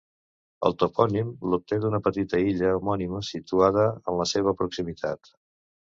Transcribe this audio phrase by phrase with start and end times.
[0.69, 5.35] El topònim l'obté d'una petita illa homònima situada en la seva proximitat.